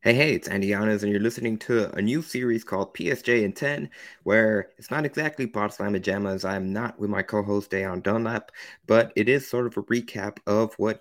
Hey, 0.00 0.14
hey, 0.14 0.32
it's 0.34 0.46
Andy 0.46 0.68
Yanez, 0.68 1.02
and 1.02 1.10
you're 1.10 1.20
listening 1.20 1.58
to 1.58 1.90
a 1.96 2.00
new 2.00 2.22
series 2.22 2.62
called 2.62 2.94
PSJ 2.94 3.42
in 3.42 3.52
10, 3.52 3.90
where 4.22 4.70
it's 4.78 4.92
not 4.92 5.04
exactly 5.04 5.46
Pod 5.48 5.72
Slam 5.72 5.96
and 5.96 6.44
I'm 6.44 6.72
not 6.72 6.98
with 7.00 7.10
my 7.10 7.22
co 7.22 7.42
host 7.42 7.72
Dayon 7.72 8.02
Dunlap, 8.04 8.52
but 8.86 9.12
it 9.16 9.28
is 9.28 9.48
sort 9.48 9.66
of 9.66 9.76
a 9.76 9.82
recap 9.82 10.38
of 10.46 10.72
what 10.74 11.00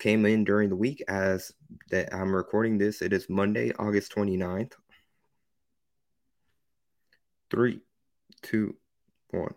came 0.00 0.26
in 0.26 0.42
during 0.42 0.70
the 0.70 0.76
week 0.76 1.04
as 1.06 1.52
that 1.90 2.12
I'm 2.12 2.34
recording 2.34 2.78
this. 2.78 3.00
It 3.00 3.12
is 3.12 3.30
Monday, 3.30 3.72
August 3.78 4.12
29th. 4.12 4.72
Three, 7.48 7.80
two, 8.42 8.76
one. 9.30 9.54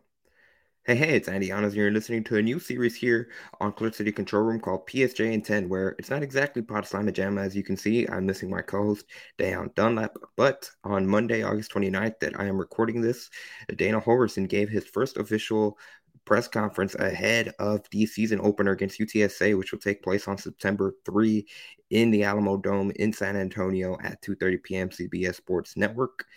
Hey, 0.88 0.94
hey, 0.98 1.16
it's 1.16 1.28
Andy 1.28 1.48
Yanez, 1.48 1.74
and 1.74 1.78
you're 1.78 1.90
listening 1.90 2.24
to 2.26 2.38
a 2.38 2.44
new 2.44 2.60
series 2.60 2.94
here 2.96 3.30
on 3.60 3.74
Clip 3.74 3.96
City 3.96 4.12
Control 4.12 4.44
Room 4.44 4.60
called 4.60 4.86
PSJ 4.86 5.34
in 5.34 5.42
10, 5.42 5.68
where 5.68 5.96
it's 5.98 6.12
not 6.12 6.22
exactly 6.22 6.62
Pod 6.62 6.86
Slam 6.86 7.12
Jam. 7.12 7.40
As 7.40 7.56
you 7.56 7.64
can 7.64 7.76
see, 7.76 8.08
I'm 8.08 8.28
missing 8.28 8.52
my 8.52 8.62
co 8.62 8.84
host, 8.84 9.06
Dayon 9.40 9.74
Dunlap. 9.74 10.16
But 10.36 10.70
on 10.84 11.08
Monday, 11.08 11.42
August 11.42 11.72
29th, 11.72 12.20
that 12.20 12.40
I 12.40 12.46
am 12.46 12.60
recording 12.60 13.02
this, 13.02 13.32
Dana 13.76 14.00
Holgorsen 14.00 14.48
gave 14.48 14.70
his 14.70 14.86
first 14.86 15.18
official 15.18 15.80
press 16.24 16.48
conference 16.48 16.94
ahead 16.94 17.56
of 17.58 17.82
the 17.90 18.06
season 18.06 18.40
opener 18.44 18.72
against 18.72 19.00
UTSA, 19.00 19.58
which 19.58 19.72
will 19.72 19.80
take 19.80 20.04
place 20.04 20.28
on 20.28 20.38
September 20.38 20.94
3 21.04 21.48
in 21.90 22.12
the 22.12 22.24
Alamo 22.24 22.58
Dome 22.58 22.92
in 22.98 23.12
San 23.12 23.36
Antonio 23.36 23.98
at 24.04 24.22
2:30 24.22 24.62
p.m. 24.62 24.90
CBS 24.90 25.34
Sports 25.34 25.78
Network. 25.78 26.28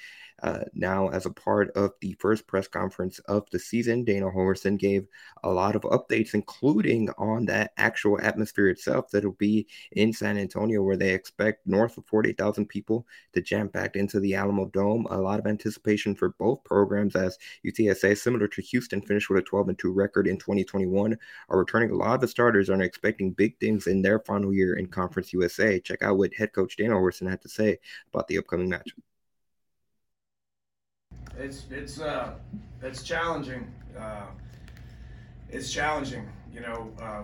Uh, 0.42 0.60
now, 0.73 1.09
as 1.09 1.27
a 1.27 1.30
part 1.30 1.70
of 1.73 1.92
the 2.01 2.12
first 2.20 2.46
press 2.46 2.69
conference 2.69 3.19
of 3.20 3.48
the 3.51 3.59
season, 3.59 4.05
Dana 4.05 4.27
Holgorsen 4.27 4.79
gave 4.79 5.06
a 5.42 5.51
lot 5.51 5.74
of 5.74 5.83
updates, 5.83 6.34
including 6.34 7.10
on 7.19 7.45
that 7.46 7.73
actual 7.77 8.20
atmosphere 8.20 8.69
itself 8.69 9.10
that'll 9.10 9.32
be 9.32 9.66
in 9.93 10.12
San 10.12 10.38
Antonio, 10.38 10.82
where 10.82 10.96
they 10.96 11.12
expect 11.12 11.66
north 11.66 11.98
of 11.98 12.06
40,000 12.06 12.66
people 12.66 13.06
to 13.32 13.41
jam 13.41 13.69
packed 13.69 13.96
into 13.96 14.20
the 14.20 14.34
Alamo 14.34 14.66
Dome. 14.66 15.07
A 15.10 15.18
lot 15.18 15.40
of 15.40 15.46
anticipation 15.46 16.15
for 16.15 16.30
both 16.30 16.62
programs 16.62 17.16
as 17.16 17.38
UTSA, 17.66 18.16
similar 18.16 18.46
to 18.49 18.62
Houston, 18.62 19.02
finished 19.02 19.30
with 19.30 19.40
a 19.40 19.43
12 19.43 19.71
and 19.71 19.79
2 19.79 19.93
record 19.93 20.29
in 20.29 20.37
2021, 20.38 21.16
are 21.49 21.59
returning 21.59 21.90
a 21.90 21.96
lot 21.96 22.15
of 22.15 22.21
the 22.21 22.29
starters 22.29 22.68
and 22.68 22.80
are 22.80 22.84
expecting 22.84 23.32
big 23.32 23.59
things 23.59 23.88
in 23.88 24.02
their 24.02 24.21
final 24.21 24.55
year 24.55 24.74
in 24.74 24.87
Conference 24.87 25.32
USA. 25.32 25.80
Check 25.80 26.02
out 26.02 26.16
what 26.16 26.34
head 26.34 26.52
coach 26.52 26.77
Dana 26.77 26.95
Holgorsen 26.95 27.29
had 27.29 27.43
to 27.43 27.49
say 27.49 27.79
about 28.12 28.29
the 28.29 28.38
upcoming 28.38 28.68
match 28.68 28.93
it's 31.37 31.65
it's 31.71 32.01
uh, 32.01 32.34
it's 32.82 33.02
challenging. 33.02 33.71
Uh, 33.98 34.26
it's 35.51 35.73
challenging. 35.73 36.29
You 36.52 36.60
know, 36.60 36.93
uh, 37.01 37.23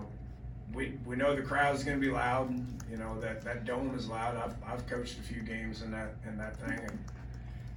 we 0.72 0.94
we 1.04 1.16
know 1.16 1.34
the 1.34 1.42
crowd 1.42 1.74
is 1.74 1.84
going 1.84 2.00
to 2.00 2.06
be 2.06 2.12
loud. 2.12 2.50
You 2.90 2.96
know 2.96 3.20
that 3.20 3.42
that 3.42 3.64
dome 3.64 3.94
is 3.96 4.08
loud. 4.08 4.36
I've 4.36 4.54
I've 4.66 4.86
coached 4.86 5.18
a 5.18 5.22
few 5.22 5.42
games 5.42 5.82
in 5.82 5.90
that 5.92 6.14
in 6.26 6.36
that 6.38 6.56
thing, 6.56 6.78
and 6.78 6.98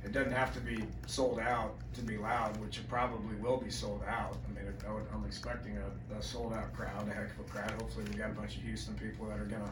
it 0.04 0.12
doesn't 0.12 0.34
have 0.34 0.54
to 0.54 0.60
be 0.60 0.84
sold 1.06 1.40
out 1.40 1.76
to 1.96 2.02
be 2.02 2.18
loud, 2.18 2.58
which 2.58 2.78
it 2.78 2.88
probably 2.88 3.36
will 3.38 3.58
be 3.58 3.72
sold 3.72 4.04
out. 4.08 4.38
I 4.48 4.54
mean, 4.54 4.74
I'm 5.14 5.26
expecting 5.26 5.78
a, 5.78 6.18
a 6.18 6.22
sold 6.22 6.54
out 6.54 6.74
crowd, 6.74 7.08
a 7.10 7.14
heck 7.14 7.32
of 7.32 7.46
a 7.46 7.50
crowd. 7.50 7.72
Hopefully, 7.72 8.06
we 8.12 8.18
got 8.18 8.32
a 8.32 8.34
bunch 8.34 8.56
of 8.56 8.64
Houston 8.64 8.96
people 8.96 9.28
that 9.28 9.40
are 9.40 9.46
going 9.46 9.64
to 9.64 9.72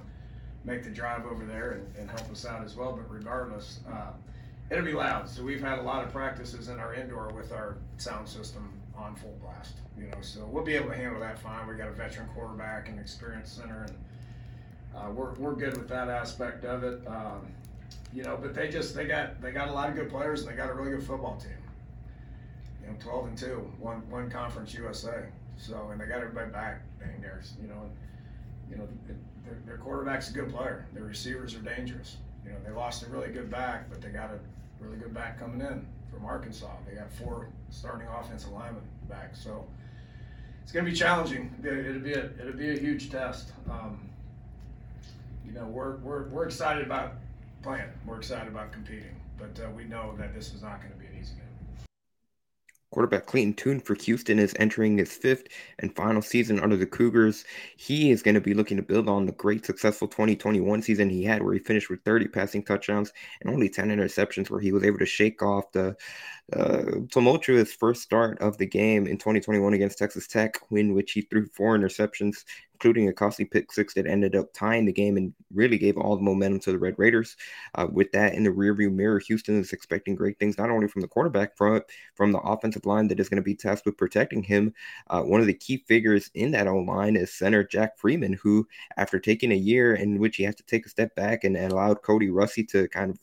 make 0.64 0.83
the 0.83 0.89
drive 0.89 1.26
over 1.26 1.45
there 1.45 1.72
and, 1.72 1.95
and 1.98 2.09
help 2.09 2.30
us 2.31 2.45
out 2.45 2.64
as 2.64 2.76
well. 2.76 2.94
But 2.94 3.09
regardless. 3.11 3.80
Uh, 3.89 4.11
It'll 4.69 4.83
be 4.83 4.94
loud. 4.94 5.30
So 5.30 5.44
we've 5.44 5.61
had 5.61 5.77
a 5.77 5.81
lot 5.81 6.03
of 6.03 6.11
practices 6.11 6.69
in 6.69 6.80
our 6.80 6.94
indoor 6.94 7.30
with 7.30 7.52
our 7.52 7.77
sound 7.97 8.27
system 8.27 8.73
on 8.97 9.16
full 9.16 9.38
blast. 9.41 9.75
You 9.97 10.08
know, 10.08 10.17
so 10.21 10.45
we'll 10.45 10.63
be 10.63 10.75
able 10.75 10.89
to 10.89 10.95
handle 10.95 11.19
that 11.19 11.39
fine. 11.39 11.67
We 11.67 11.75
got 11.75 11.89
a 11.89 11.91
veteran 11.91 12.27
quarterback 12.33 12.89
and 12.89 12.99
experience 12.99 13.52
center, 13.52 13.86
and 13.88 13.95
uh, 14.95 15.11
we're, 15.11 15.33
we're 15.33 15.53
good 15.53 15.77
with 15.77 15.88
that 15.89 16.09
aspect 16.09 16.66
of 16.66 16.83
it. 16.83 17.05
Um, 17.08 17.47
you 18.13 18.23
know, 18.23 18.38
but 18.41 18.53
they 18.53 18.69
just 18.69 18.95
they 18.95 19.05
got 19.05 19.41
they 19.41 19.52
got 19.52 19.67
a 19.67 19.71
lot 19.71 19.89
of 19.89 19.95
good 19.95 20.09
players 20.09 20.41
and 20.41 20.52
they 20.52 20.55
got 20.55 20.69
a 20.69 20.73
really 20.73 20.91
good 20.91 21.03
football 21.03 21.36
team. 21.36 21.52
You 22.81 22.88
know, 22.88 22.95
12 22.99 23.27
and 23.27 23.38
two, 23.38 23.71
one 23.80 24.09
one 24.09 24.30
conference 24.30 24.73
USA. 24.73 25.25
So 25.58 25.89
and 25.92 25.99
they 25.99 26.05
got 26.05 26.20
everybody 26.20 26.49
back. 26.49 26.81
Dang, 26.99 27.21
there's 27.21 27.54
you 27.61 27.67
know, 27.67 27.81
and, 27.81 27.92
you 28.70 28.77
know, 28.77 28.87
their, 29.45 29.58
their 29.65 29.77
quarterback's 29.77 30.30
a 30.30 30.33
good 30.33 30.49
player. 30.49 30.87
Their 30.93 31.04
receivers 31.04 31.55
are 31.55 31.59
dangerous. 31.59 32.17
You 32.45 32.52
know, 32.52 32.58
they 32.66 32.72
lost 32.72 33.04
a 33.04 33.08
really 33.08 33.30
good 33.30 33.50
back, 33.50 33.89
but 33.89 34.02
they 34.02 34.10
got 34.10 34.30
a 34.30 34.39
really 34.80 34.98
good 34.98 35.14
back 35.14 35.39
coming 35.39 35.61
in 35.61 35.86
from 36.11 36.26
Arkansas. 36.26 36.72
They 36.88 36.95
got 36.95 37.11
four 37.11 37.50
starting 37.70 38.08
offensive 38.08 38.52
linemen 38.52 38.83
back, 39.10 39.36
so 39.36 39.66
it's 40.64 40.72
going 40.72 40.86
to 40.86 40.92
be 40.92 40.98
challenging. 40.98 41.54
It'll 41.64 42.00
be 42.00 42.14
a 42.14 42.26
it'll 42.39 42.54
be 42.54 42.72
a 42.72 42.80
huge 42.80 43.10
test. 43.10 43.52
Um, 43.70 44.00
you 45.45 45.52
know, 45.54 45.66
we're, 45.66 45.98
we're 45.98 46.23
we're 46.30 46.45
excited 46.45 46.86
about 46.86 47.14
playing. 47.64 47.89
We're 48.05 48.17
excited 48.17 48.48
about 48.48 48.72
competing, 48.72 49.16
but 49.38 49.60
uh, 49.64 49.70
we 49.72 49.84
know 49.86 50.16
that 50.17 50.34
this 50.34 50.54
is 50.54 50.61
not 50.61 50.82
going 50.82 50.92
to 50.94 51.00
be 51.00 51.05
an 51.05 51.14
easy 51.20 51.36
game. 51.36 51.44
Quarterback 52.95 53.26
Clayton 53.26 53.56
Tune 53.56 53.82
for 53.82 53.94
Houston 53.94 54.39
is 54.39 54.56
entering 54.58 54.98
his 54.98 55.11
fifth 55.11 55.50
and 55.80 55.94
final 55.94 56.22
season 56.22 56.61
under 56.61 56.78
the 56.78 56.86
Cougars. 56.86 57.44
He 57.76 58.10
is 58.10 58.23
going 58.23 58.36
to 58.36 58.39
be 58.42 58.54
looking 58.54 58.78
to 58.78 58.83
build 58.83 59.10
on 59.10 59.26
the 59.26 59.33
great 59.33 59.66
successful 59.66 60.08
2021 60.08 60.82
season 60.82 61.10
he 61.10 61.26
had, 61.26 61.44
where 61.44 61.54
he 61.54 61.60
finished 61.60 61.89
with 61.89 62.05
30 62.05 62.30
passing 62.30 62.64
touchdowns 62.64 63.11
and 63.42 63.54
only 63.54 63.67
10 63.67 63.89
interceptions, 63.89 64.50
where 64.50 64.61
he 64.61 64.72
was 64.72 64.86
able 64.86 64.98
to 65.00 65.05
shake 65.05 65.44
off 65.44 65.70
the 65.73 65.94
uh, 66.54 66.84
tumultuous 67.11 67.73
first 67.73 68.02
start 68.02 68.39
of 68.39 68.58
the 68.58 68.66
game 68.66 69.08
in 69.08 69.17
2021 69.17 69.73
against 69.73 69.98
Texas 69.98 70.26
Tech, 70.26 70.58
in 70.72 70.94
which 70.94 71.11
he 71.11 71.23
threw 71.23 71.48
four 71.48 71.78
interceptions, 71.78 72.45
including 72.75 73.08
a 73.08 73.13
costly 73.13 73.45
pick 73.45 73.71
six 73.71 73.93
that 73.93 74.05
ended 74.05 74.36
up 74.36 74.53
tying 74.53 74.86
the 74.86 74.91
game 74.91 75.15
and 75.15 75.33
really 75.53 75.77
gave 75.77 75.97
all 75.97 76.15
the 76.15 76.21
momentum 76.21 76.59
to 76.59 76.71
the 76.71 76.77
Red 76.77 76.95
Raiders. 76.97 77.37
Uh, 77.75 77.87
with 77.89 78.11
that 78.11 78.33
in 78.33 78.43
the 78.43 78.49
rearview 78.49 78.91
mirror, 78.91 79.19
Houston 79.19 79.59
is 79.59 79.71
expecting 79.71 80.13
great 80.13 80.37
things 80.39 80.58
not 80.58 80.69
only 80.69 80.87
from 80.87 81.02
the 81.02 81.08
quarterback, 81.08 81.55
front, 81.55 81.83
from 82.15 82.31
the 82.31 82.39
offensive 82.39 82.86
line 82.86 83.08
that 83.08 83.19
is 83.19 83.30
going 83.30 83.37
to 83.37 83.41
be 83.41 83.55
tasked 83.55 83.86
with 83.86 83.97
protecting 83.97 84.43
him. 84.43 84.73
Uh, 85.09 85.21
one 85.21 85.39
of 85.39 85.47
the 85.47 85.53
key 85.53 85.77
figures 85.87 86.30
in 86.33 86.52
that 86.52 86.67
O 86.67 86.80
line 86.80 87.15
is 87.15 87.33
center 87.33 87.63
Jack 87.63 87.97
Freeman, 87.97 88.33
who, 88.33 88.67
after 88.97 89.19
taking 89.19 89.52
a 89.52 89.55
year 89.55 89.95
in 89.95 90.19
which 90.19 90.36
he 90.36 90.43
has 90.43 90.55
to 90.55 90.63
take 90.63 90.86
a 90.86 90.89
step 90.89 91.15
back 91.15 91.45
and, 91.45 91.55
and 91.55 91.71
allowed 91.71 92.02
Kody 92.02 92.30
Russey 92.31 92.63
to 92.65 92.87
kind 92.89 93.09
of 93.09 93.17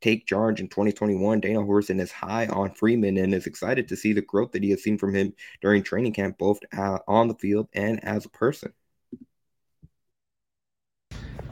take 0.00 0.26
charge 0.26 0.60
in 0.60 0.68
2021. 0.68 1.40
Dana 1.40 1.60
Holgorsen 1.60 1.98
is 1.98 2.12
high 2.12 2.46
on 2.48 2.74
Freeman 2.74 3.16
and 3.16 3.32
is 3.32 3.46
excited 3.46 3.88
to 3.88 3.96
see 3.96 4.12
the 4.12 4.20
growth 4.20 4.52
that 4.52 4.62
he 4.62 4.70
has 4.70 4.82
seen 4.82 4.98
from 4.98 5.14
him 5.14 5.32
during 5.62 5.82
training 5.82 6.12
camp, 6.12 6.36
both 6.36 6.58
uh, 6.76 6.98
on 7.08 7.28
the 7.28 7.34
field 7.34 7.68
and 7.72 8.04
as 8.04 8.26
a 8.26 8.28
person. 8.28 8.72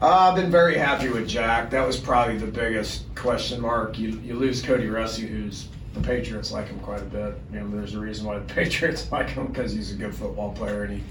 Uh, 0.03 0.27
I've 0.29 0.35
been 0.35 0.51
very 0.51 0.77
happy 0.77 1.07
with 1.07 1.29
Jack. 1.29 1.69
That 1.69 1.87
was 1.87 1.95
probably 1.95 2.37
the 2.37 2.45
biggest 2.45 3.03
question 3.15 3.61
mark. 3.61 3.97
You, 3.97 4.09
you 4.19 4.35
lose 4.35 4.61
Kody 4.61 4.93
Russey, 4.93 5.25
who's 5.25 5.69
the 5.93 6.01
Patriots 6.01 6.51
like 6.51 6.67
him 6.67 6.77
quite 6.81 7.01
a 7.01 7.05
bit. 7.05 7.37
You 7.53 7.61
know, 7.61 7.69
there's 7.69 7.95
a 7.95 8.01
reason 8.01 8.25
why 8.25 8.37
the 8.37 8.45
Patriots 8.53 9.09
like 9.13 9.29
him 9.29 9.47
because 9.47 9.71
he's 9.71 9.93
a 9.93 9.95
good 9.95 10.13
football 10.13 10.51
player 10.51 10.83
and 10.83 10.97
he 10.97 11.03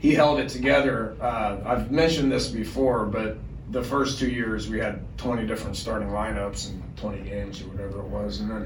he 0.00 0.12
held 0.12 0.40
it 0.40 0.48
together. 0.48 1.16
Uh, 1.20 1.58
I've 1.64 1.92
mentioned 1.92 2.32
this 2.32 2.48
before, 2.48 3.06
but 3.06 3.38
the 3.70 3.84
first 3.84 4.18
two 4.18 4.28
years 4.28 4.68
we 4.68 4.80
had 4.80 5.04
20 5.18 5.46
different 5.46 5.76
starting 5.76 6.08
lineups 6.08 6.70
and 6.70 6.82
20 6.96 7.22
games 7.22 7.62
or 7.62 7.68
whatever 7.68 8.00
it 8.00 8.08
was, 8.08 8.40
and 8.40 8.50
then 8.50 8.64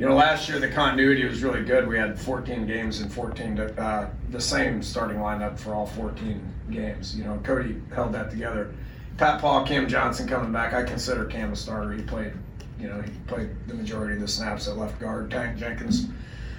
you 0.00 0.08
know 0.08 0.14
last 0.14 0.48
year 0.48 0.58
the 0.58 0.68
continuity 0.68 1.26
was 1.26 1.42
really 1.42 1.62
good. 1.62 1.86
We 1.86 1.98
had 1.98 2.18
14 2.18 2.66
games 2.66 3.00
and 3.00 3.12
14 3.12 3.60
uh, 3.60 4.10
the 4.30 4.40
same 4.40 4.82
starting 4.82 5.18
lineup 5.18 5.58
for 5.58 5.74
all 5.74 5.86
14 5.86 6.42
games. 6.70 7.14
You 7.14 7.24
know 7.24 7.38
Kody 7.44 7.78
held 7.92 8.14
that 8.14 8.30
together. 8.30 8.74
Pat 9.18 9.38
Paul, 9.42 9.66
Cam 9.66 9.86
Johnson 9.86 10.26
coming 10.26 10.50
back. 10.50 10.72
I 10.72 10.82
consider 10.82 11.26
Cam 11.26 11.52
a 11.52 11.56
starter. 11.56 11.92
He 11.92 12.00
played, 12.00 12.32
you 12.78 12.88
know, 12.88 13.02
he 13.02 13.10
played 13.26 13.50
the 13.66 13.74
majority 13.74 14.14
of 14.14 14.20
the 14.22 14.28
snaps 14.28 14.66
at 14.66 14.78
left 14.78 14.98
guard. 14.98 15.30
Tank 15.30 15.58
Jenkins, 15.58 16.06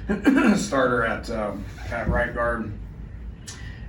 starter 0.63 1.03
at 1.03 1.27
um, 1.31 1.65
at 1.89 2.07
right 2.07 2.35
guard. 2.35 2.71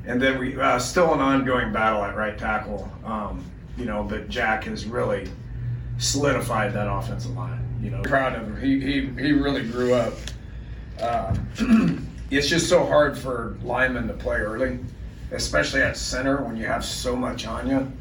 And 0.06 0.20
then 0.20 0.38
we 0.38 0.58
uh, 0.58 0.78
still 0.78 1.12
an 1.12 1.20
ongoing 1.20 1.74
battle 1.74 2.02
at 2.02 2.16
right 2.16 2.38
tackle. 2.38 2.90
Um, 3.04 3.44
you 3.76 3.84
know, 3.84 4.02
but 4.02 4.30
Jack 4.30 4.64
has 4.64 4.86
really 4.86 5.28
solidified 5.98 6.72
that 6.72 6.90
offensive 6.90 7.36
line. 7.36 7.71
You 7.82 7.90
know, 7.90 8.00
proud 8.02 8.34
of 8.34 8.46
him. 8.46 8.60
He 8.60 8.80
he, 8.80 9.00
he 9.22 9.32
really 9.32 9.66
grew 9.66 9.94
up. 9.94 10.14
Uh, 11.00 11.36
it's 12.30 12.48
just 12.48 12.68
so 12.68 12.86
hard 12.86 13.18
for 13.18 13.56
linemen 13.62 14.06
to 14.06 14.14
play 14.14 14.38
early, 14.38 14.78
especially 15.32 15.82
at 15.82 15.96
center 15.96 16.42
when 16.44 16.56
you 16.56 16.64
have 16.66 16.84
so 16.84 17.16
much 17.16 17.46
on 17.46 17.68
you. 17.68 17.92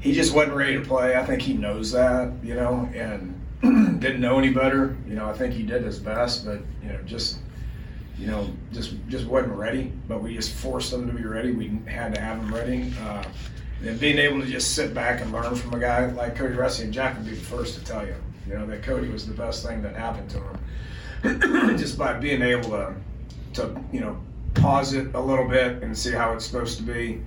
He 0.00 0.12
just 0.12 0.34
wasn't 0.34 0.56
ready 0.56 0.74
to 0.74 0.80
play. 0.80 1.16
I 1.16 1.24
think 1.24 1.42
he 1.42 1.52
knows 1.52 1.92
that, 1.92 2.32
you 2.42 2.54
know, 2.54 2.88
and 2.94 3.34
didn't 4.00 4.20
know 4.20 4.38
any 4.38 4.50
better. 4.50 4.96
You 5.06 5.14
know, 5.14 5.26
I 5.26 5.34
think 5.34 5.52
he 5.52 5.62
did 5.62 5.82
his 5.82 5.98
best, 5.98 6.46
but 6.46 6.60
you 6.82 6.88
know, 6.88 6.98
just 7.04 7.38
you 8.18 8.28
know, 8.28 8.50
just 8.72 8.94
just 9.08 9.26
wasn't 9.26 9.52
ready. 9.54 9.92
But 10.08 10.22
we 10.22 10.34
just 10.34 10.52
forced 10.52 10.90
them 10.90 11.06
to 11.06 11.12
be 11.12 11.24
ready. 11.24 11.52
We 11.52 11.80
had 11.86 12.14
to 12.14 12.20
have 12.20 12.40
them 12.40 12.54
ready. 12.54 12.92
Uh, 13.02 13.24
and 13.84 14.00
being 14.00 14.16
able 14.16 14.40
to 14.40 14.46
just 14.46 14.74
sit 14.74 14.94
back 14.94 15.20
and 15.20 15.32
learn 15.32 15.54
from 15.54 15.74
a 15.74 15.78
guy 15.78 16.06
like 16.06 16.34
Kody 16.34 16.56
Russey 16.56 16.84
and 16.84 16.92
Jack 16.94 17.16
would 17.16 17.26
be 17.26 17.34
the 17.34 17.36
first 17.36 17.78
to 17.78 17.84
tell 17.84 18.06
you, 18.06 18.14
you 18.48 18.54
know, 18.54 18.66
that 18.66 18.82
Kody 18.82 19.12
was 19.12 19.26
the 19.26 19.34
best 19.34 19.66
thing 19.66 19.82
that 19.82 19.96
happened 19.96 20.30
to 20.30 20.38
him. 20.38 21.76
just 21.78 21.98
by 21.98 22.12
being 22.12 22.42
able 22.42 22.70
to, 22.70 22.94
to, 23.54 23.80
you 23.92 24.00
know, 24.00 24.18
pause 24.54 24.92
it 24.92 25.14
a 25.14 25.20
little 25.20 25.48
bit 25.48 25.82
and 25.82 25.96
see 25.96 26.12
how 26.12 26.32
it's 26.32 26.44
supposed 26.44 26.76
to 26.78 26.82
be. 26.82 27.20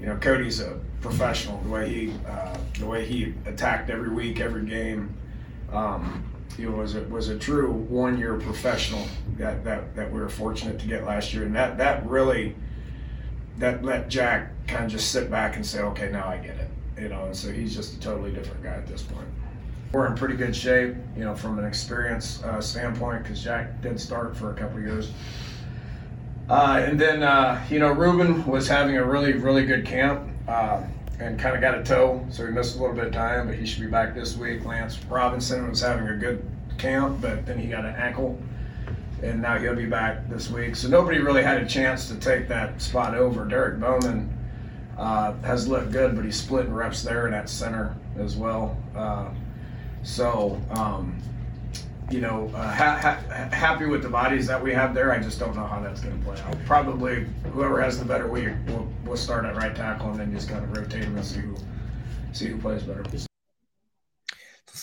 you 0.00 0.06
know, 0.06 0.16
Kody's 0.16 0.60
a 0.60 0.78
professional. 1.00 1.58
The 1.62 1.68
way 1.68 1.88
he 1.88 2.12
uh, 2.26 2.56
the 2.78 2.86
way 2.86 3.04
he 3.06 3.34
attacked 3.46 3.90
every 3.90 4.10
week, 4.10 4.40
every 4.40 4.64
game. 4.64 5.14
Um, 5.72 6.24
know, 6.58 6.76
was 6.76 6.94
a 6.94 7.02
was 7.04 7.28
a 7.28 7.38
true 7.38 7.72
one 7.72 8.18
year 8.18 8.34
professional 8.34 9.06
that, 9.36 9.64
that 9.64 9.94
that 9.96 10.12
we 10.12 10.20
were 10.20 10.28
fortunate 10.28 10.78
to 10.80 10.86
get 10.86 11.04
last 11.04 11.34
year, 11.34 11.44
and 11.44 11.54
that 11.54 11.78
that 11.78 12.06
really 12.06 12.54
that 13.58 13.84
let 13.84 14.08
Jack 14.08 14.50
kind 14.66 14.84
of 14.84 14.90
just 14.90 15.10
sit 15.10 15.30
back 15.30 15.56
and 15.56 15.64
say, 15.64 15.80
okay, 15.80 16.10
now 16.10 16.26
I 16.26 16.38
get 16.38 16.56
it, 16.56 16.70
you 17.00 17.08
know, 17.08 17.26
and 17.26 17.36
so 17.36 17.52
he's 17.52 17.74
just 17.74 17.94
a 17.94 18.00
totally 18.00 18.32
different 18.32 18.62
guy 18.62 18.74
at 18.74 18.86
this 18.86 19.02
point. 19.02 19.28
We're 19.94 20.08
in 20.08 20.16
pretty 20.16 20.34
good 20.34 20.56
shape, 20.56 20.96
you 21.16 21.22
know, 21.22 21.36
from 21.36 21.56
an 21.60 21.64
experience 21.64 22.42
uh, 22.42 22.60
standpoint 22.60 23.22
because 23.22 23.40
Jack 23.40 23.80
did 23.80 24.00
start 24.00 24.36
for 24.36 24.50
a 24.50 24.54
couple 24.54 24.80
years. 24.80 25.12
Uh, 26.50 26.82
and 26.84 27.00
then, 27.00 27.22
uh, 27.22 27.64
you 27.70 27.78
know, 27.78 27.92
Reuben 27.92 28.44
was 28.44 28.66
having 28.66 28.96
a 28.96 29.04
really, 29.04 29.34
really 29.34 29.64
good 29.64 29.86
camp 29.86 30.28
uh, 30.48 30.82
and 31.20 31.38
kind 31.38 31.54
of 31.54 31.60
got 31.60 31.78
a 31.78 31.84
toe, 31.84 32.26
so 32.28 32.44
he 32.44 32.50
missed 32.50 32.74
a 32.76 32.80
little 32.80 32.96
bit 32.96 33.06
of 33.06 33.12
time, 33.12 33.46
but 33.46 33.54
he 33.54 33.64
should 33.64 33.82
be 33.82 33.86
back 33.86 34.16
this 34.16 34.36
week. 34.36 34.64
Lance 34.64 34.98
Robinson 35.04 35.70
was 35.70 35.80
having 35.80 36.08
a 36.08 36.16
good 36.16 36.44
camp, 36.76 37.20
but 37.20 37.46
then 37.46 37.56
he 37.56 37.68
got 37.68 37.84
an 37.84 37.94
ankle, 37.94 38.36
and 39.22 39.40
now 39.40 39.58
he'll 39.58 39.76
be 39.76 39.86
back 39.86 40.28
this 40.28 40.50
week. 40.50 40.74
So 40.74 40.88
nobody 40.88 41.20
really 41.20 41.44
had 41.44 41.62
a 41.62 41.66
chance 41.68 42.08
to 42.08 42.16
take 42.16 42.48
that 42.48 42.82
spot 42.82 43.14
over. 43.14 43.44
Derek 43.44 43.78
Bowman 43.78 44.36
uh, 44.98 45.34
has 45.42 45.68
looked 45.68 45.92
good, 45.92 46.16
but 46.16 46.24
he's 46.24 46.36
splitting 46.36 46.74
reps 46.74 47.04
there 47.04 47.26
in 47.26 47.32
that 47.32 47.48
center 47.48 47.94
as 48.18 48.34
well. 48.34 48.76
Uh, 48.96 49.28
so, 50.04 50.60
um, 50.70 51.18
you 52.10 52.20
know, 52.20 52.50
uh, 52.54 52.70
ha- 52.72 52.98
ha- 53.00 53.48
happy 53.50 53.86
with 53.86 54.02
the 54.02 54.08
bodies 54.08 54.46
that 54.46 54.62
we 54.62 54.72
have 54.72 54.94
there. 54.94 55.10
I 55.10 55.18
just 55.18 55.40
don't 55.40 55.56
know 55.56 55.64
how 55.64 55.80
that's 55.80 56.00
going 56.02 56.16
to 56.18 56.24
play 56.24 56.38
out. 56.42 56.56
Probably 56.66 57.26
whoever 57.52 57.80
has 57.80 57.98
the 57.98 58.04
better 58.04 58.28
week, 58.28 58.50
will 58.68 58.86
we'll 59.04 59.16
start 59.16 59.44
at 59.44 59.56
right 59.56 59.74
tackle 59.74 60.10
and 60.10 60.20
then 60.20 60.32
just 60.32 60.48
kind 60.48 60.62
of 60.62 60.76
rotate 60.76 61.02
them 61.02 61.16
and 61.16 61.24
see 61.24 61.40
who 61.40 61.56
see 62.32 62.46
who 62.48 62.58
plays 62.58 62.82
better 62.82 63.02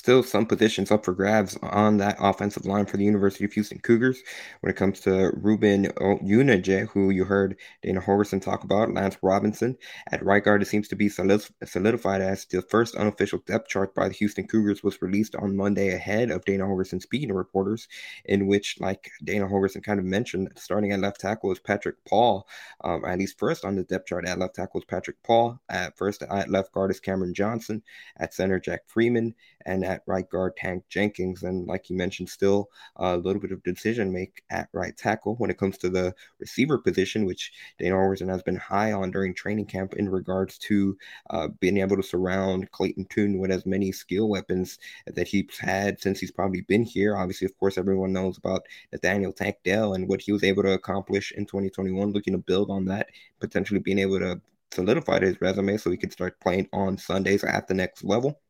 still 0.01 0.23
some 0.23 0.47
positions 0.47 0.89
up 0.89 1.05
for 1.05 1.13
grabs 1.13 1.55
on 1.61 1.97
that 1.97 2.17
offensive 2.19 2.65
line 2.65 2.87
for 2.87 2.97
the 2.97 3.03
University 3.03 3.45
of 3.45 3.53
Houston 3.53 3.77
Cougars 3.77 4.19
when 4.61 4.71
it 4.71 4.75
comes 4.75 4.99
to 5.01 5.31
Reuben 5.35 5.85
Unije, 5.85 6.87
who 6.87 7.11
you 7.11 7.23
heard 7.23 7.55
Dana 7.83 8.01
Holgorsen 8.01 8.41
talk 8.41 8.63
about, 8.63 8.91
Lance 8.91 9.15
Robinson. 9.21 9.77
At 10.11 10.25
right 10.25 10.43
guard, 10.43 10.63
it 10.63 10.67
seems 10.67 10.87
to 10.87 10.95
be 10.95 11.07
solidified 11.07 12.21
as 12.21 12.45
the 12.45 12.63
first 12.63 12.95
unofficial 12.95 13.43
depth 13.45 13.69
chart 13.69 13.93
by 13.93 14.07
the 14.07 14.15
Houston 14.15 14.47
Cougars 14.47 14.81
was 14.81 14.99
released 15.03 15.35
on 15.35 15.55
Monday 15.55 15.93
ahead 15.93 16.31
of 16.31 16.45
Dana 16.45 16.63
Holgorsen 16.63 16.99
speaking 16.99 17.27
to 17.27 17.35
reporters, 17.35 17.87
in 18.25 18.47
which, 18.47 18.77
like 18.79 19.11
Dana 19.23 19.45
Holgorsen 19.45 19.83
kind 19.83 19.99
of 19.99 20.05
mentioned, 20.05 20.49
starting 20.55 20.93
at 20.93 20.99
left 20.99 21.21
tackle 21.21 21.51
is 21.51 21.59
Patrick 21.59 22.03
Paul. 22.05 22.47
Um, 22.83 23.05
at 23.05 23.19
least 23.19 23.37
first 23.37 23.63
on 23.63 23.75
the 23.75 23.83
depth 23.83 24.07
chart 24.07 24.27
at 24.27 24.39
left 24.39 24.55
tackle 24.55 24.79
is 24.79 24.85
Patrick 24.85 25.21
Paul. 25.21 25.59
At 25.69 25.95
first 25.95 26.23
at 26.23 26.49
left 26.49 26.71
guard 26.71 26.89
is 26.89 26.99
Cameron 26.99 27.35
Johnson. 27.35 27.83
At 28.17 28.33
center, 28.33 28.59
Jack 28.59 28.81
Freeman 28.87 29.35
and 29.65 29.85
at 29.91 30.03
right 30.07 30.29
guard 30.29 30.55
Tank 30.55 30.83
Jenkins. 30.89 31.43
And 31.43 31.67
like 31.67 31.89
you 31.89 31.95
mentioned, 31.95 32.29
still 32.29 32.69
a 32.95 33.17
little 33.17 33.41
bit 33.41 33.51
of 33.51 33.63
decision 33.63 34.11
make 34.11 34.43
at 34.49 34.69
right 34.73 34.95
tackle 34.95 35.35
when 35.35 35.49
it 35.49 35.57
comes 35.57 35.77
to 35.79 35.89
the 35.89 36.13
receiver 36.39 36.77
position, 36.77 37.25
which 37.25 37.51
Dana 37.77 37.95
Holgorsen 37.95 38.29
has 38.29 38.41
been 38.43 38.55
high 38.55 38.93
on 38.93 39.11
during 39.11 39.33
training 39.33 39.65
camp 39.65 39.93
in 39.93 40.09
regards 40.09 40.57
to 40.59 40.97
uh, 41.29 41.47
being 41.59 41.77
able 41.77 41.97
to 41.97 42.03
surround 42.03 42.71
Clayton 42.71 43.05
Tune 43.09 43.39
with 43.39 43.51
as 43.51 43.65
many 43.65 43.91
skill 43.91 44.29
weapons 44.29 44.79
that 45.07 45.27
he's 45.27 45.57
had 45.59 45.99
since 46.01 46.19
he's 46.19 46.31
probably 46.31 46.61
been 46.61 46.83
here. 46.83 47.17
Obviously, 47.17 47.45
of 47.45 47.57
course, 47.57 47.77
everyone 47.77 48.13
knows 48.13 48.37
about 48.37 48.65
Nathaniel 48.91 49.33
Tank 49.33 49.57
Dell 49.63 49.93
and 49.93 50.07
what 50.07 50.21
he 50.21 50.31
was 50.31 50.43
able 50.43 50.63
to 50.63 50.73
accomplish 50.73 51.31
in 51.33 51.45
2021, 51.45 52.11
looking 52.11 52.33
to 52.33 52.39
build 52.39 52.69
on 52.69 52.85
that, 52.85 53.09
potentially 53.39 53.79
being 53.79 53.99
able 53.99 54.19
to 54.19 54.41
solidify 54.71 55.19
his 55.19 55.39
resume 55.41 55.77
so 55.77 55.91
he 55.91 55.97
could 55.97 56.13
start 56.13 56.39
playing 56.39 56.67
on 56.71 56.97
Sundays 56.97 57.43
at 57.43 57.67
the 57.67 57.73
next 57.73 58.03
level 58.03 58.40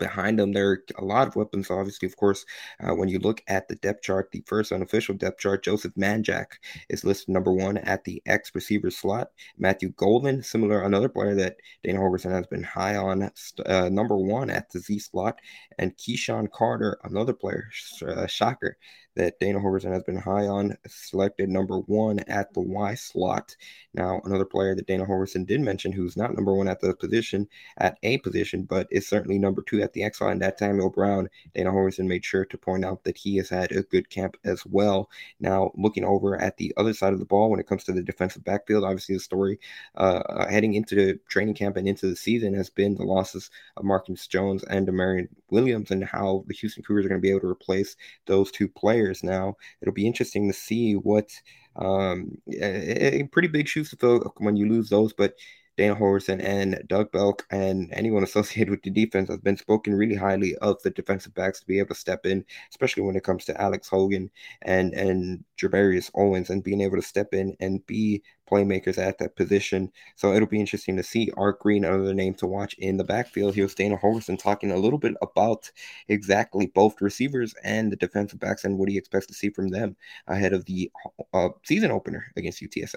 behind 0.00 0.40
them. 0.40 0.52
There 0.52 0.70
are 0.70 0.84
a 0.98 1.04
lot 1.04 1.28
of 1.28 1.36
weapons, 1.36 1.70
obviously, 1.70 2.06
of 2.06 2.16
course. 2.16 2.44
Uh, 2.80 2.94
when 2.96 3.08
you 3.08 3.20
look 3.20 3.42
at 3.46 3.68
the 3.68 3.76
depth 3.76 4.02
chart, 4.02 4.32
the 4.32 4.42
first 4.46 4.72
unofficial 4.72 5.14
depth 5.14 5.38
chart, 5.38 5.62
Joseph 5.62 5.94
Manjack 5.94 6.46
is 6.88 7.04
listed 7.04 7.28
number 7.28 7.52
one 7.52 7.76
at 7.78 8.02
the 8.02 8.20
X 8.26 8.50
receiver 8.52 8.90
slot. 8.90 9.30
Matthew 9.56 9.90
Golden, 9.90 10.42
similar, 10.42 10.82
another 10.82 11.08
player 11.08 11.36
that 11.36 11.58
Dana 11.84 12.00
Holgorsen 12.00 12.32
has 12.32 12.48
been 12.48 12.64
high 12.64 12.96
on, 12.96 13.30
uh, 13.66 13.88
number 13.88 14.16
one 14.16 14.50
at 14.50 14.68
the 14.70 14.80
Z 14.80 14.98
slot. 14.98 15.38
And 15.78 15.96
KeSean 15.96 16.50
Carter, 16.50 16.98
another 17.04 17.32
player, 17.32 17.70
uh, 18.08 18.26
shocker, 18.26 18.76
that 19.16 19.38
Dana 19.40 19.58
Holgorsen 19.58 19.92
has 19.92 20.04
been 20.04 20.16
high 20.16 20.46
on, 20.46 20.76
selected 20.86 21.48
number 21.48 21.78
one 21.80 22.20
at 22.20 22.52
the 22.54 22.60
Y 22.60 22.94
slot. 22.94 23.56
Now, 23.92 24.20
another 24.24 24.44
player 24.44 24.74
that 24.74 24.86
Dana 24.86 25.04
Holgorsen 25.04 25.46
did 25.46 25.60
mention, 25.60 25.92
who's 25.92 26.16
not 26.16 26.34
number 26.34 26.54
one 26.54 26.68
at 26.68 26.80
the 26.80 26.94
position, 26.94 27.48
at 27.78 27.98
a 28.02 28.18
position, 28.18 28.62
but 28.62 28.86
is 28.90 29.08
certainly 29.08 29.38
number 29.38 29.62
two 29.62 29.82
at 29.82 29.89
the 29.92 30.02
X 30.02 30.20
line, 30.20 30.38
that 30.38 30.58
Samuel 30.58 30.90
Brown. 30.90 31.28
Dana 31.54 31.70
Holgorsen 31.70 32.06
made 32.06 32.24
sure 32.24 32.44
to 32.44 32.58
point 32.58 32.84
out 32.84 33.04
that 33.04 33.16
he 33.16 33.36
has 33.36 33.48
had 33.48 33.72
a 33.72 33.82
good 33.82 34.10
camp 34.10 34.36
as 34.44 34.64
well. 34.66 35.10
Now, 35.40 35.72
looking 35.74 36.04
over 36.04 36.40
at 36.40 36.56
the 36.56 36.72
other 36.76 36.92
side 36.92 37.12
of 37.12 37.18
the 37.18 37.24
ball 37.24 37.50
when 37.50 37.60
it 37.60 37.66
comes 37.66 37.84
to 37.84 37.92
the 37.92 38.02
defensive 38.02 38.44
backfield, 38.44 38.84
obviously 38.84 39.14
the 39.14 39.20
story 39.20 39.58
uh, 39.96 40.48
heading 40.48 40.74
into 40.74 40.94
the 40.94 41.18
training 41.28 41.54
camp 41.54 41.76
and 41.76 41.88
into 41.88 42.08
the 42.08 42.16
season 42.16 42.54
has 42.54 42.70
been 42.70 42.94
the 42.94 43.04
losses 43.04 43.50
of 43.76 43.84
Marcus 43.84 44.26
Jones 44.26 44.64
and 44.64 44.86
Damarion 44.86 45.28
Williams 45.50 45.90
and 45.90 46.04
how 46.04 46.44
the 46.46 46.54
Houston 46.54 46.82
Cougars 46.82 47.06
are 47.06 47.08
going 47.08 47.20
to 47.20 47.22
be 47.22 47.30
able 47.30 47.40
to 47.40 47.48
replace 47.48 47.96
those 48.26 48.50
two 48.50 48.68
players. 48.68 49.22
Now, 49.22 49.56
it'll 49.80 49.94
be 49.94 50.06
interesting 50.06 50.48
to 50.48 50.56
see 50.56 50.94
what 50.94 51.30
um, 51.76 52.36
a, 52.52 53.20
a 53.20 53.22
pretty 53.24 53.48
big 53.48 53.68
shoes 53.68 53.90
to 53.90 53.96
fill 53.96 54.34
when 54.38 54.56
you 54.56 54.68
lose 54.68 54.88
those, 54.88 55.12
but 55.12 55.34
Dana 55.80 55.96
Holgorsen 55.96 56.44
and 56.44 56.84
Doug 56.88 57.10
Belk 57.10 57.46
and 57.50 57.90
anyone 57.94 58.22
associated 58.22 58.68
with 58.68 58.82
the 58.82 58.90
defense 58.90 59.30
has 59.30 59.38
been 59.38 59.56
spoken 59.56 59.94
really 59.94 60.14
highly 60.14 60.54
of 60.56 60.76
the 60.82 60.90
defensive 60.90 61.32
backs 61.32 61.60
to 61.60 61.66
be 61.66 61.78
able 61.78 61.88
to 61.88 61.94
step 61.94 62.26
in, 62.26 62.44
especially 62.68 63.02
when 63.02 63.16
it 63.16 63.24
comes 63.24 63.46
to 63.46 63.58
Alex 63.58 63.88
Hogan 63.88 64.30
and 64.60 64.92
and 64.92 65.42
Javarius 65.56 66.10
Owens 66.14 66.50
and 66.50 66.62
being 66.62 66.82
able 66.82 66.96
to 66.96 67.02
step 67.02 67.32
in 67.32 67.56
and 67.60 67.86
be 67.86 68.22
playmakers 68.46 68.98
at 68.98 69.16
that 69.20 69.36
position. 69.36 69.90
So 70.16 70.34
it'll 70.34 70.48
be 70.48 70.60
interesting 70.60 70.98
to 70.98 71.02
see 71.02 71.32
Art 71.38 71.60
Green, 71.60 71.86
another 71.86 72.12
name 72.12 72.34
to 72.34 72.46
watch 72.46 72.74
in 72.74 72.98
the 72.98 73.04
backfield. 73.04 73.54
Here's 73.54 73.74
Dana 73.74 73.96
Holgorsen 73.96 74.38
talking 74.38 74.72
a 74.72 74.76
little 74.76 74.98
bit 74.98 75.14
about 75.22 75.70
exactly 76.08 76.66
both 76.66 77.00
receivers 77.00 77.54
and 77.64 77.90
the 77.90 77.96
defensive 77.96 78.38
backs 78.38 78.66
and 78.66 78.76
what 78.76 78.90
he 78.90 78.98
expects 78.98 79.28
to 79.28 79.34
see 79.34 79.48
from 79.48 79.68
them 79.68 79.96
ahead 80.26 80.52
of 80.52 80.66
the 80.66 80.92
uh, 81.32 81.48
season 81.64 81.90
opener 81.90 82.26
against 82.36 82.60
UTSA. 82.60 82.96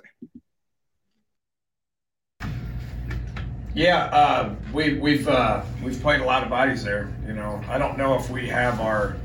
Yeah, 3.76 4.04
uh, 4.06 4.56
we, 4.72 5.00
we've 5.00 5.28
uh, 5.28 5.64
we've 5.84 6.00
played 6.00 6.22
a 6.22 6.26
lot 6.26 6.44
of 6.44 6.50
bodies 6.50 6.84
there. 6.84 7.12
You 7.26 7.34
know, 7.34 7.60
I 7.68 7.80
don't 7.80 7.98
know 7.98 8.16
if 8.16 8.30
we 8.30 8.48
have 8.48 8.80
our 8.80 9.16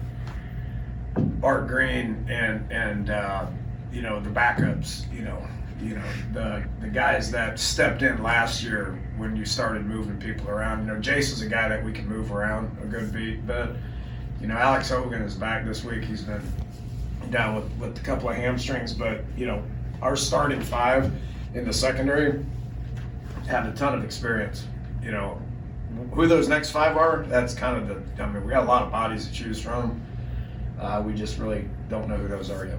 Art 1.42 1.68
Green 1.68 2.24
and 2.30 2.70
and 2.72 3.10
uh, 3.10 3.46
you 3.92 4.00
know 4.00 4.20
the 4.20 4.30
backups. 4.30 5.12
You 5.12 5.22
know, 5.22 5.46
you 5.82 5.96
know 5.96 6.04
the 6.32 6.64
the 6.80 6.88
guys 6.88 7.30
that 7.32 7.58
stepped 7.58 8.00
in 8.00 8.22
last 8.22 8.62
year 8.62 8.98
when 9.18 9.36
you 9.36 9.44
started 9.44 9.84
moving 9.84 10.16
people 10.16 10.48
around. 10.48 10.86
You 10.86 10.94
know, 10.94 11.00
Jason's 11.00 11.42
a 11.42 11.48
guy 11.48 11.68
that 11.68 11.84
we 11.84 11.92
can 11.92 12.08
move 12.08 12.32
around 12.32 12.74
a 12.82 12.86
good 12.86 13.12
beat, 13.12 13.46
but 13.46 13.76
you 14.40 14.46
know 14.46 14.56
Alex 14.56 14.88
Hogan 14.88 15.20
is 15.20 15.34
back 15.34 15.66
this 15.66 15.84
week. 15.84 16.04
He's 16.04 16.22
been 16.22 16.40
down 17.28 17.54
with 17.54 17.70
with 17.72 17.98
a 17.98 18.02
couple 18.02 18.30
of 18.30 18.36
hamstrings, 18.36 18.94
but 18.94 19.24
you 19.36 19.44
know 19.44 19.62
our 20.00 20.16
starting 20.16 20.62
five 20.62 21.12
in 21.52 21.66
the 21.66 21.72
secondary 21.72 22.42
had 23.48 23.66
a 23.66 23.72
ton 23.72 23.94
of 23.94 24.04
experience. 24.04 24.66
You 25.02 25.10
know, 25.10 25.40
who 26.12 26.26
those 26.26 26.48
next 26.48 26.70
five 26.70 26.96
are, 26.96 27.24
that's 27.28 27.54
kind 27.54 27.76
of 27.76 27.88
the, 27.88 28.22
I 28.22 28.26
mean, 28.30 28.44
we 28.44 28.50
got 28.50 28.64
a 28.64 28.66
lot 28.66 28.82
of 28.82 28.92
bodies 28.92 29.26
to 29.26 29.32
choose 29.32 29.60
from. 29.60 30.00
Uh, 30.78 31.02
we 31.04 31.14
just 31.14 31.38
really 31.38 31.68
don't 31.88 32.08
know 32.08 32.16
who 32.16 32.28
those 32.28 32.50
are 32.50 32.66
yet. 32.66 32.78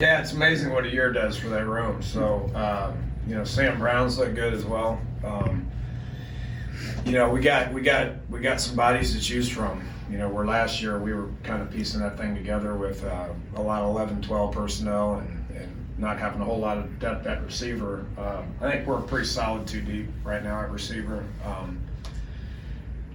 Yeah, 0.00 0.20
it's 0.20 0.32
amazing 0.32 0.72
what 0.72 0.84
a 0.84 0.90
year 0.90 1.12
does 1.12 1.36
for 1.36 1.48
that 1.50 1.66
room. 1.66 2.02
So, 2.02 2.50
uh, 2.54 2.92
you 3.26 3.34
know, 3.34 3.44
Sam 3.44 3.78
Brown's 3.78 4.18
look 4.18 4.34
good 4.34 4.52
as 4.52 4.64
well. 4.64 5.00
Um, 5.24 5.70
you 7.04 7.12
know, 7.12 7.28
we 7.28 7.40
got 7.40 7.72
we 7.72 7.80
got 7.80 8.12
we 8.28 8.40
got 8.40 8.60
some 8.60 8.76
bodies 8.76 9.14
to 9.14 9.20
choose 9.20 9.48
from. 9.48 9.86
You 10.10 10.18
know, 10.18 10.28
where 10.28 10.44
last 10.44 10.82
year 10.82 10.98
we 10.98 11.12
were 11.12 11.28
kind 11.42 11.62
of 11.62 11.70
piecing 11.70 12.00
that 12.00 12.16
thing 12.16 12.34
together 12.34 12.74
with 12.74 13.04
uh, 13.04 13.28
a 13.56 13.62
lot 13.62 13.82
of 13.82 13.90
11, 13.90 14.22
12 14.22 14.54
personnel 14.54 15.14
and 15.14 15.35
not 15.98 16.18
having 16.18 16.40
a 16.40 16.44
whole 16.44 16.58
lot 16.58 16.78
of 16.78 16.98
depth 16.98 17.26
at 17.26 17.42
receiver. 17.44 18.06
Um, 18.18 18.54
I 18.60 18.70
think 18.70 18.86
we're 18.86 19.00
pretty 19.00 19.26
solid 19.26 19.66
two 19.66 19.80
deep 19.80 20.08
right 20.24 20.42
now 20.42 20.60
at 20.60 20.70
receiver. 20.70 21.24
Um, 21.44 21.80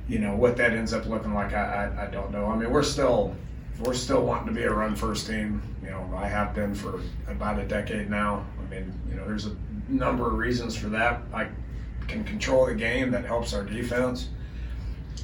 you 0.07 0.19
know 0.19 0.35
what 0.35 0.57
that 0.57 0.73
ends 0.73 0.93
up 0.93 1.05
looking 1.05 1.33
like, 1.33 1.53
I, 1.53 1.91
I, 1.97 2.03
I 2.03 2.07
don't 2.07 2.31
know. 2.31 2.47
I 2.47 2.55
mean, 2.55 2.71
we're 2.71 2.83
still 2.83 3.35
we're 3.79 3.93
still 3.93 4.23
wanting 4.23 4.47
to 4.47 4.53
be 4.53 4.63
a 4.63 4.71
run 4.71 4.95
first 4.95 5.27
team. 5.27 5.61
You 5.83 5.89
know, 5.91 6.11
I 6.15 6.27
have 6.27 6.53
been 6.53 6.75
for 6.75 7.01
about 7.27 7.59
a 7.59 7.65
decade 7.65 8.09
now. 8.09 8.45
I 8.59 8.69
mean, 8.69 8.93
you 9.09 9.15
know, 9.15 9.25
there's 9.25 9.45
a 9.45 9.55
number 9.87 10.27
of 10.27 10.33
reasons 10.33 10.75
for 10.75 10.87
that. 10.89 11.21
I 11.33 11.47
can 12.07 12.23
control 12.23 12.65
the 12.65 12.75
game 12.75 13.11
that 13.11 13.25
helps 13.25 13.53
our 13.53 13.63
defense. 13.63 14.29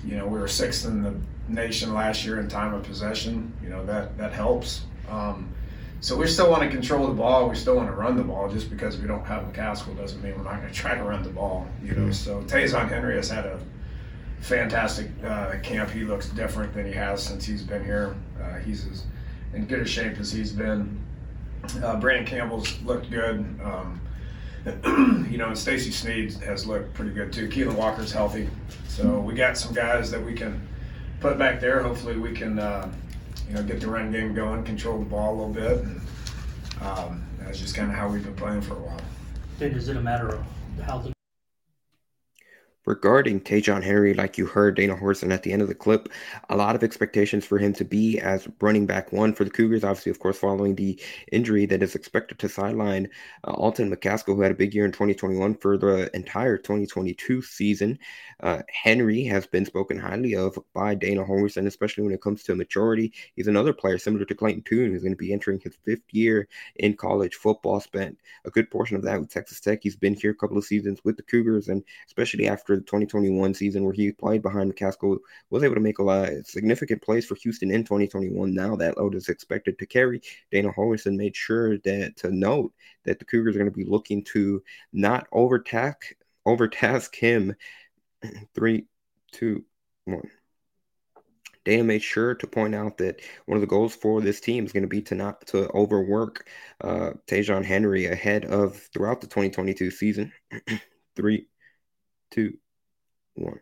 You 0.06 0.18
know, 0.18 0.26
we 0.28 0.40
were 0.40 0.48
sixth 0.48 0.86
in 0.86 1.04
the 1.04 1.16
nation 1.50 1.94
last 1.94 2.26
year 2.26 2.40
in 2.40 2.48
time 2.48 2.74
of 2.74 2.84
possession. 2.84 3.52
You 3.62 3.70
know 3.70 3.86
that 3.86 4.18
that 4.18 4.32
helps. 4.32 4.84
Um, 5.10 5.50
So 6.00 6.16
we 6.16 6.27
still 6.27 6.50
want 6.50 6.63
to 6.63 6.70
control 6.70 7.08
the 7.08 7.13
ball. 7.13 7.50
We 7.50 7.56
still 7.56 7.75
want 7.75 7.89
to 7.89 7.96
run 7.96 8.16
the 8.16 8.24
ball. 8.24 8.50
Just 8.50 8.70
because 8.70 8.98
we 8.98 9.08
don't 9.08 9.25
have 9.25 9.44
McCaskill 9.44 9.98
doesn't 9.98 10.22
mean 10.22 10.38
we're 10.38 10.44
not 10.44 10.62
going 10.62 10.72
to 10.72 10.74
try 10.74 10.96
to 10.96 11.04
run 11.04 11.24
the 11.24 11.30
ball. 11.30 11.68
You 11.84 11.94
know. 11.94 12.01
Mm-hmm. 12.04 12.12
So 12.12 12.42
Ta'Zhawn 12.44 12.88
Henry 12.88 13.16
has 13.16 13.30
had 13.30 13.46
a 13.46 13.60
fantastic 14.42 15.10
uh, 15.25 15.58
camp. 15.63 15.89
He 15.89 16.04
looks 16.04 16.30
different 16.30 16.74
than 16.74 16.86
he 16.86 16.94
has 16.94 17.24
since 17.24 17.46
he's 17.46 17.63
been 17.63 17.84
here. 17.84 18.16
Uh, 18.42 18.60
he's 18.60 18.86
as 18.88 19.04
in 19.54 19.66
good 19.66 19.80
a 19.80 19.86
shape 19.86 20.18
as 20.20 20.32
he's 20.32 20.51
been. 20.51 21.00
Uh, 21.84 22.00
Brandon 22.00 22.25
Campbell's 22.25 22.80
looked 22.84 23.10
good. 23.10 23.39
Um, 23.63 24.01
you 25.30 25.38
know, 25.38 25.48
and 25.48 25.58
Stacy 25.58 25.92
Sneed 25.92 26.34
has 26.44 26.68
looked 26.68 26.94
pretty 26.94 27.12
good 27.12 27.32
too. 27.32 27.48
Keelan 27.48 27.75
Walker's 27.75 28.12
healthy, 28.12 28.50
so 28.88 29.20
we 29.20 29.34
got 29.34 29.58
some 29.58 29.74
guys 29.74 30.12
that 30.12 30.24
we 30.24 30.34
can 30.34 30.68
put 31.22 31.38
back 31.38 31.60
there. 31.62 31.82
Hopefully, 31.82 32.18
we 32.18 32.34
can 32.34 32.60
uh, 32.60 32.92
you 33.48 33.56
know 33.56 33.63
get 33.63 33.80
the 33.80 33.88
run 33.88 34.12
game 34.12 34.34
going, 34.34 34.63
control 34.63 35.00
the 35.00 35.06
ball 35.06 35.34
a 35.34 35.36
little 35.36 35.54
bit. 35.54 35.84
And, 35.84 36.01
um, 36.82 37.24
that's 37.39 37.60
just 37.60 37.75
kind 37.75 37.89
of 37.89 37.98
how 37.98 38.10
we've 38.10 38.24
been 38.24 38.36
playing 38.36 38.62
for 38.62 38.74
a 38.74 38.80
while. 38.80 39.01
Then 39.58 39.72
is 39.72 39.88
it 39.89 39.98
a 39.98 40.01
matter 40.01 40.27
of 40.30 40.44
how 40.84 41.00
the 41.00 41.16
regarding 42.88 43.41
Ta'Zhawn 43.41 43.84
Henry, 43.84 44.13
like 44.13 44.38
you 44.38 44.46
heard 44.46 44.77
Dana 44.77 44.96
Holgorsen 44.96 45.34
at 45.34 45.44
the 45.44 45.51
end 45.51 45.62
of 45.62 45.67
the 45.67 45.75
clip, 45.75 46.08
a 46.50 46.56
lot 46.56 46.74
of 46.74 46.84
expectations 46.84 47.46
for 47.46 47.58
him 47.58 47.74
to 47.74 47.84
be 47.84 48.17
as 48.20 48.48
running 48.62 48.86
back 48.86 49.12
one 49.12 49.34
for 49.34 49.44
the 49.44 49.50
Cougars. 49.50 49.84
Obviously, 49.84 50.10
of 50.10 50.20
course, 50.20 50.39
following 50.39 50.74
the 50.74 50.98
injury 51.34 51.65
that 51.65 51.84
is 51.84 51.96
expected 51.96 52.39
to 52.39 52.48
sideline 52.48 53.10
uh, 53.44 53.51
Alton 53.51 53.94
McCaskill, 53.94 54.36
who 54.36 54.41
had 54.41 54.53
a 54.53 54.56
big 54.56 54.74
year 54.74 54.86
in 54.86 54.94
2021 54.94 55.56
for 55.56 55.77
the 55.77 56.10
entire 56.15 56.58
2022 56.58 57.41
season. 57.41 58.00
Uh, 58.39 58.62
Henry 58.70 59.25
has 59.25 59.46
been 59.46 59.65
spoken 59.65 60.00
highly 60.00 60.34
of 60.36 60.58
by 60.74 60.96
Dana 60.96 61.25
Holgorsen, 61.25 61.67
especially 61.67 62.06
when 62.06 62.13
it 62.13 62.22
comes 62.22 62.41
to 62.44 62.56
maturity. 62.56 63.12
He's 63.36 63.48
another 63.48 63.74
player 63.74 63.98
similar 63.98 64.24
to 64.24 64.36
Clayton 64.36 64.63
Tune, 64.63 64.91
who's 64.91 65.03
going 65.03 65.12
to 65.12 65.17
be 65.17 65.34
entering 65.34 65.60
his 65.60 65.75
fifth 65.84 66.13
year 66.13 66.48
in 66.77 66.96
college 66.96 67.36
football. 67.36 67.82
Spent 67.82 68.17
a 68.46 68.50
good 68.50 68.72
portion 68.72 68.96
of 68.96 69.03
that 69.03 69.20
with 69.20 69.29
Texas 69.29 69.60
Tech. 69.60 69.79
He's 69.84 69.98
been 69.98 70.13
here 70.13 70.32
a 70.32 70.36
couple 70.36 70.58
of 70.58 70.63
seasons 70.63 71.01
with 71.03 71.17
the 71.17 71.24
Cougars, 71.24 71.67
and 71.67 71.84
especially 72.06 72.48
after 72.48 72.76
the 72.77 72.86
2021 72.86 73.53
season 73.53 73.84
where 73.84 73.93
he 73.93 74.12
played 74.12 74.41
behind 74.41 74.74
McCaskill, 74.74 75.17
was 75.50 75.63
able 75.63 75.75
to 75.75 75.81
make 75.81 76.00
a 76.00 76.03
lot 76.03 76.29
of 76.29 76.46
significant 76.46 77.01
plays 77.01 77.25
for 77.25 77.36
Houston 77.36 77.72
in 77.72 77.84
2021. 77.84 78.53
Now 78.53 78.75
that 78.75 78.98
load 78.98 79.15
is 79.15 79.29
expected 79.29 79.77
to 79.79 79.86
carry. 79.86 80.22
Dana 80.51 80.72
Holgorsen 80.72 81.15
made 81.15 81.36
sure 81.36 81.77
that 81.79 82.15
to 82.17 82.31
note 82.31 82.74
that 83.05 83.19
the 83.19 83.25
Cougars 83.25 83.55
are 83.55 83.60
going 83.60 83.72
to 83.72 83.77
be 83.77 83.86
looking 83.86 84.24
to 84.25 84.63
not 84.93 85.27
overtask 85.31 85.96
overtask 86.48 87.13
him. 87.13 87.55
Three, 88.55 88.86
two, 89.31 89.65
one. 90.05 90.29
Dana 91.65 91.84
made 91.84 92.01
sure 92.01 92.34
to 92.34 92.48
point 92.48 92.74
out 92.74 92.98
that 93.00 93.19
one 93.46 93.57
of 93.57 93.62
the 93.62 93.67
goals 93.67 93.93
for 93.93 94.22
this 94.22 94.39
team 94.39 94.65
is 94.65 94.72
going 94.72 94.84
to 94.84 94.88
be 94.88 95.01
to 95.01 95.15
not 95.15 95.46
to 95.48 95.69
overwork 95.72 96.48
uh, 96.79 97.12
Ta'Zhawn 97.27 97.65
Henry 97.65 98.05
ahead 98.05 98.46
of 98.46 98.77
throughout 98.93 99.19
the 99.19 99.27
2022 99.27 99.91
season. 99.91 100.31
Three, 101.17 101.48
two, 102.31 102.57
one. 103.38 103.60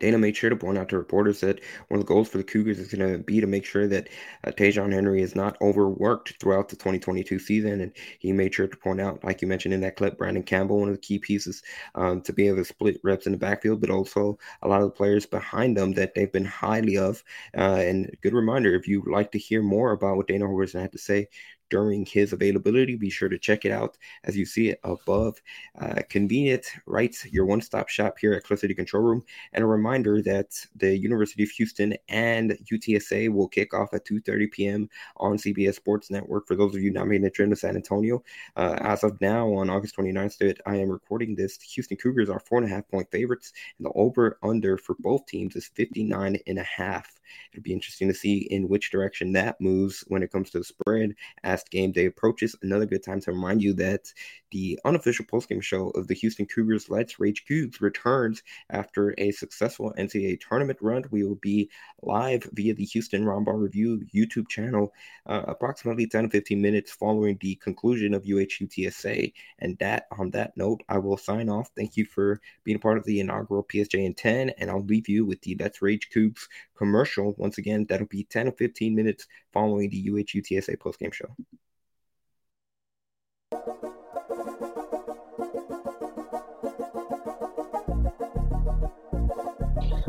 Dana 0.00 0.18
made 0.18 0.36
sure 0.36 0.50
to 0.50 0.56
point 0.56 0.78
out 0.78 0.88
to 0.88 0.98
reporters 0.98 1.40
that 1.40 1.60
one 1.88 2.00
of 2.00 2.06
the 2.06 2.12
goals 2.12 2.28
for 2.28 2.38
the 2.38 2.44
Cougars 2.44 2.78
is 2.78 2.92
going 2.92 3.12
to 3.12 3.18
be 3.18 3.40
to 3.40 3.46
make 3.46 3.66
sure 3.66 3.86
that 3.86 4.08
uh, 4.44 4.50
Ta'Zhawn 4.50 4.92
Henry 4.92 5.20
is 5.20 5.36
not 5.36 5.60
overworked 5.60 6.40
throughout 6.40 6.70
the 6.70 6.76
2022 6.76 7.38
season. 7.38 7.82
And 7.82 7.92
he 8.18 8.32
made 8.32 8.54
sure 8.54 8.66
to 8.66 8.76
point 8.76 9.00
out, 9.00 9.22
like 9.22 9.42
you 9.42 9.48
mentioned 9.48 9.74
in 9.74 9.82
that 9.82 9.96
clip, 9.96 10.16
Brandon 10.16 10.42
Campbell, 10.42 10.80
one 10.80 10.88
of 10.88 10.94
the 10.94 11.00
key 11.00 11.18
pieces 11.18 11.62
um, 11.94 12.22
to 12.22 12.32
be 12.32 12.48
able 12.48 12.58
to 12.58 12.64
split 12.64 12.98
reps 13.04 13.26
in 13.26 13.32
the 13.32 13.38
backfield, 13.38 13.82
but 13.82 13.90
also 13.90 14.38
a 14.62 14.68
lot 14.68 14.80
of 14.80 14.88
the 14.88 14.96
players 14.96 15.26
behind 15.26 15.76
them 15.76 15.92
that 15.92 16.14
they've 16.14 16.32
been 16.32 16.46
highly 16.46 16.96
of. 16.96 17.22
Uh, 17.56 17.60
and 17.60 18.10
good 18.22 18.32
reminder 18.32 18.74
if 18.74 18.88
you'd 18.88 19.06
like 19.06 19.30
to 19.32 19.38
hear 19.38 19.62
more 19.62 19.92
about 19.92 20.16
what 20.16 20.26
Dana 20.26 20.46
Holgorsen 20.46 20.80
had 20.80 20.92
to 20.92 20.98
say, 20.98 21.28
during 21.70 22.04
his 22.04 22.32
availability. 22.32 22.96
Be 22.96 23.10
sure 23.10 23.28
to 23.28 23.38
check 23.38 23.64
it 23.64 23.72
out 23.72 23.96
as 24.24 24.36
you 24.36 24.44
see 24.44 24.68
it 24.68 24.80
above. 24.84 25.40
Uh, 25.80 26.02
convenient, 26.08 26.66
right? 26.86 27.16
Your 27.30 27.46
one 27.46 27.60
stop 27.60 27.88
shop 27.88 28.18
here 28.18 28.34
at 28.34 28.44
Cliff 28.44 28.60
City 28.60 28.74
Control 28.74 29.02
Room. 29.02 29.24
And 29.52 29.64
a 29.64 29.66
reminder 29.66 30.20
that 30.22 30.54
the 30.76 30.96
University 30.96 31.42
of 31.42 31.50
Houston 31.50 31.94
and 32.08 32.58
UTSA 32.70 33.32
will 33.32 33.48
kick 33.48 33.72
off 33.74 33.94
at 33.94 34.04
2:30 34.04 34.50
p.m. 34.50 34.88
on 35.16 35.36
CBS 35.36 35.76
Sports 35.76 36.10
Network. 36.10 36.46
For 36.46 36.56
those 36.56 36.74
of 36.74 36.82
you 36.82 36.90
not 36.90 37.06
making 37.06 37.22
the 37.22 37.30
trip 37.30 37.50
to 37.50 37.56
San 37.56 37.76
Antonio, 37.76 38.22
uh, 38.56 38.76
as 38.80 39.04
of 39.04 39.20
now 39.20 39.52
on 39.52 39.70
August 39.70 39.96
29th, 39.96 40.38
that 40.38 40.60
I 40.66 40.76
am 40.76 40.90
recording 40.90 41.34
this, 41.34 41.56
the 41.56 41.66
Houston 41.66 41.96
Cougars 41.96 42.28
are 42.28 42.40
four 42.40 42.58
and 42.58 42.66
a 42.66 42.74
half 42.74 42.88
point 42.88 43.10
favorites, 43.10 43.52
and 43.78 43.86
the 43.86 43.92
over 43.94 44.38
under 44.42 44.76
for 44.76 44.96
both 44.98 45.26
teams 45.26 45.56
is 45.56 45.68
59 45.68 46.38
and 46.46 46.58
a 46.58 46.62
half. 46.62 47.19
It'll 47.52 47.62
be 47.62 47.72
interesting 47.72 48.08
to 48.08 48.14
see 48.14 48.48
in 48.50 48.68
which 48.68 48.90
direction 48.90 49.32
that 49.32 49.60
moves 49.60 50.04
when 50.08 50.22
it 50.22 50.32
comes 50.32 50.50
to 50.50 50.58
the 50.58 50.64
spread 50.64 51.14
as 51.44 51.62
game 51.64 51.92
day 51.92 52.06
approaches. 52.06 52.56
Another 52.62 52.86
good 52.86 53.02
time 53.02 53.20
to 53.20 53.32
remind 53.32 53.62
you 53.62 53.72
that 53.74 54.12
the 54.50 54.78
unofficial 54.84 55.24
postgame 55.24 55.62
show 55.62 55.90
of 55.90 56.08
the 56.08 56.14
Houston 56.14 56.46
Cougars 56.46 56.90
Let's 56.90 57.20
Rage 57.20 57.44
Cougs 57.48 57.80
returns 57.80 58.42
after 58.70 59.14
a 59.18 59.30
successful 59.30 59.94
NCAA 59.96 60.40
tournament 60.40 60.78
run. 60.80 61.04
We 61.10 61.24
will 61.24 61.36
be 61.36 61.70
live 62.02 62.48
via 62.52 62.74
the 62.74 62.84
Houston 62.84 63.24
Roundball 63.24 63.60
Review 63.60 64.00
YouTube 64.14 64.48
channel 64.48 64.92
uh, 65.26 65.42
approximately 65.46 66.06
10 66.06 66.24
to 66.24 66.30
15 66.30 66.60
minutes 66.60 66.92
following 66.92 67.38
the 67.40 67.54
conclusion 67.56 68.14
of 68.14 68.24
UHUTSA. 68.24 69.32
And 69.60 69.78
that 69.78 70.06
on 70.18 70.30
that 70.30 70.56
note, 70.56 70.82
I 70.88 70.98
will 70.98 71.16
sign 71.16 71.48
off. 71.48 71.70
Thank 71.76 71.96
you 71.96 72.04
for 72.04 72.40
being 72.64 72.76
a 72.76 72.80
part 72.80 72.98
of 72.98 73.04
the 73.04 73.20
inaugural 73.20 73.64
PSJ 73.64 74.04
in 74.04 74.14
10, 74.14 74.50
and 74.50 74.70
I'll 74.70 74.84
leave 74.84 75.08
you 75.08 75.24
with 75.24 75.40
the 75.42 75.56
Let's 75.58 75.82
Rage 75.82 76.08
Cougs 76.14 76.48
commercial. 76.76 77.19
Once 77.22 77.58
again, 77.58 77.86
that'll 77.88 78.06
be 78.06 78.24
10 78.24 78.48
or 78.48 78.52
15 78.52 78.94
minutes 78.94 79.26
following 79.52 79.90
the 79.90 80.10
UH 80.10 80.38
UTSA 80.38 80.76
postgame 80.78 81.12
show. 81.12 81.34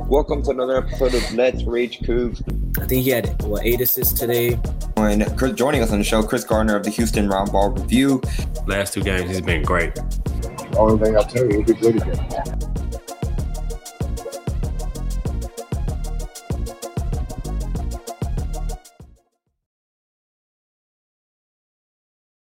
Welcome 0.07 0.43
to 0.43 0.49
another 0.49 0.75
episode 0.75 1.13
of 1.13 1.33
Let's 1.33 1.63
Rage 1.63 1.99
Cougs. 1.99 2.41
I 2.81 2.85
think 2.85 3.03
he 3.03 3.11
had 3.11 3.41
what 3.43 3.65
eight 3.65 3.79
assists 3.79 4.19
today. 4.19 4.59
And 4.97 5.25
Chris, 5.37 5.53
joining 5.53 5.81
us 5.81 5.91
on 5.91 5.99
the 5.99 6.03
show, 6.03 6.21
Chris 6.21 6.43
Gardner 6.43 6.75
of 6.75 6.83
the 6.83 6.89
Houston 6.89 7.29
Roundball 7.29 7.79
Review. 7.79 8.21
Last 8.67 8.93
two 8.93 9.03
games, 9.03 9.29
he's 9.29 9.41
been 9.41 9.63
great. 9.63 9.95
The 9.95 10.75
only 10.77 11.03
thing 11.03 11.15
I'll 11.15 11.23
tell 11.23 11.45
you, 11.45 11.63
he'll 11.63 11.63
be 11.63 11.73
good 11.73 11.95
again. 12.01 12.60